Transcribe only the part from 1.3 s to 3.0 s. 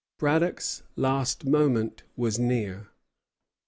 moment was near.